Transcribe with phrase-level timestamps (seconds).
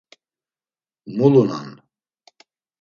[1.15, 1.69] Mulunan.